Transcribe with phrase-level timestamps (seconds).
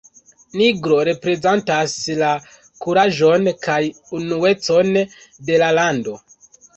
[0.59, 1.91] Nigro reprezentas
[2.21, 2.29] la
[2.85, 3.75] kuraĝon kaj
[4.21, 4.89] unuecon
[5.51, 6.15] de la lando.